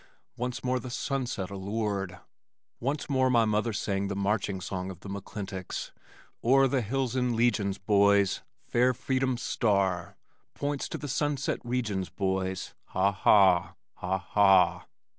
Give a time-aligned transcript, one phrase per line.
[0.35, 2.17] Once more the sunset allured.
[2.79, 5.91] Once more my mother sang the marching song of the McClintocks,
[6.43, 10.17] O'er the hills in legions, boys, Fair freedom's star
[10.55, 14.87] Points to the sunset regions, boys, Ha, ha, ha ha!